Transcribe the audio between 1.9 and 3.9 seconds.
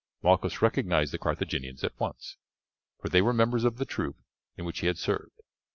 once, for they were members of the